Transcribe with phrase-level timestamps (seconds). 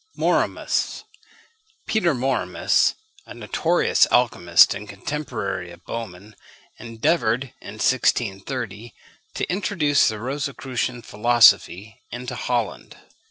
[0.17, 1.03] MORMIUS.
[1.85, 2.95] Peter Mormius,
[3.27, 6.33] a notorious alchymist and contemporary of Böhmen,
[6.79, 8.95] endeavoured, in 1630,
[9.35, 12.97] to introduce the Rosicrucian philosophy into Holland.